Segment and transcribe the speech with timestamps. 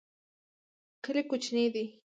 [1.03, 1.85] کلی کوچنی دی.